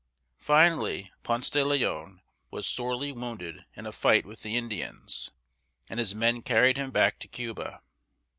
Finally 0.39 1.11
Ponce 1.21 1.51
de 1.51 1.63
Leon 1.63 2.23
was 2.49 2.65
sorely 2.65 3.11
wounded 3.11 3.65
in 3.75 3.85
a 3.85 3.91
fight 3.91 4.25
with 4.25 4.41
the 4.41 4.57
Indians, 4.57 5.29
and 5.87 5.99
his 5.99 6.15
men 6.15 6.41
carried 6.41 6.75
him 6.75 6.89
back 6.89 7.19
to 7.19 7.27
Cuba. 7.27 7.81